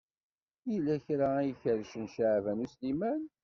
[0.69, 3.21] Yella kra ay ikerrcen Caɛban U Sliman.